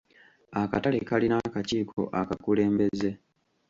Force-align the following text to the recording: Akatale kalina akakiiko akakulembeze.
Akatale 0.61 0.99
kalina 1.09 1.35
akakiiko 1.47 2.01
akakulembeze. 2.19 3.09